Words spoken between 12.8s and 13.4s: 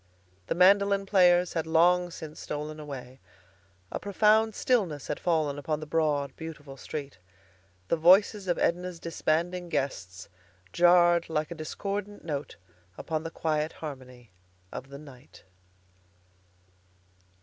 upon the